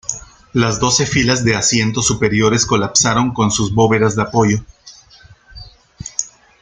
[0.53, 4.65] Las doce filas de asientos superiores colapsaron con sus bóvedas de apoyo.